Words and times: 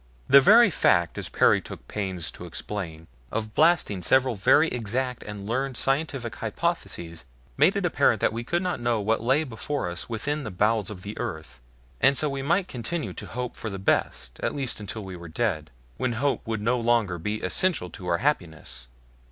The 0.27 0.41
very 0.41 0.71
fact, 0.71 1.19
as 1.19 1.29
Perry 1.29 1.61
took 1.61 1.87
pains 1.87 2.31
to 2.31 2.47
explain, 2.47 3.05
of 3.31 3.43
the 3.43 3.49
blasting 3.51 3.99
of 3.99 4.03
several 4.03 4.33
very 4.33 4.67
exact 4.67 5.21
and 5.21 5.45
learned 5.47 5.77
scientific 5.77 6.37
hypotheses 6.37 7.25
made 7.55 7.75
it 7.75 7.85
apparent 7.85 8.19
that 8.19 8.33
we 8.33 8.43
could 8.43 8.63
not 8.63 8.79
know 8.79 8.99
what 8.99 9.21
lay 9.21 9.43
before 9.43 9.91
us 9.91 10.09
within 10.09 10.41
the 10.43 10.49
bowels 10.49 10.89
of 10.89 11.03
the 11.03 11.15
earth, 11.19 11.59
and 12.01 12.17
so 12.17 12.31
we 12.31 12.41
might 12.41 12.67
continue 12.67 13.13
to 13.13 13.27
hope 13.27 13.55
for 13.55 13.69
the 13.69 13.77
best, 13.77 14.39
at 14.39 14.55
least 14.55 14.79
until 14.79 15.03
we 15.03 15.15
were 15.15 15.29
dead 15.29 15.69
when 15.97 16.13
hope 16.13 16.41
would 16.47 16.61
no 16.63 16.79
longer 16.79 17.19
be 17.19 17.39
essential 17.43 17.91
to 17.91 18.07
our 18.07 18.17
happiness. 18.17 18.87